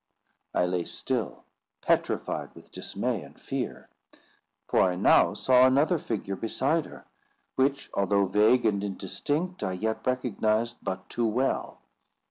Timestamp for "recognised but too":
10.07-11.27